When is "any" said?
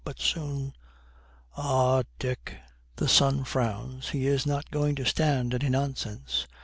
5.53-5.69